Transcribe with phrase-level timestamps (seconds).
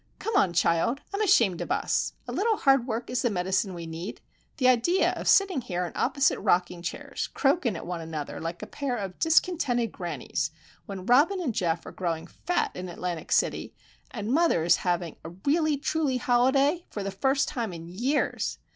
[0.17, 2.13] "Come on, child,—I'm ashamed of us!
[2.27, 4.19] A little hard work is the medicine we need.
[4.57, 8.65] The idea of sitting here in opposite rocking chairs, croakin' at one another like a
[8.65, 10.49] pair of discontented grannies,
[10.87, 13.75] when Robin and Geof are growing fat in Atlantic City,
[14.09, 18.57] and mother is having a really truly holiday for the first time in years!